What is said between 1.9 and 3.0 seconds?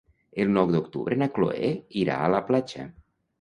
irà a la platja.